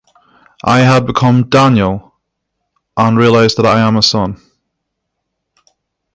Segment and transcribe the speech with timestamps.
[0.65, 2.15] I had become "Daniel"
[2.97, 4.41] and realized that I am a son.